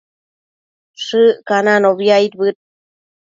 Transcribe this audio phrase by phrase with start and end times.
[1.03, 2.57] Shëccananobi aidbëd